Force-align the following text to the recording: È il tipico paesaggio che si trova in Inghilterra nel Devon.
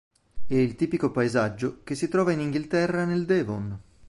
È 0.47 0.55
il 0.55 0.73
tipico 0.73 1.11
paesaggio 1.11 1.81
che 1.83 1.93
si 1.93 2.07
trova 2.07 2.31
in 2.31 2.39
Inghilterra 2.39 3.05
nel 3.05 3.25
Devon. 3.25 3.79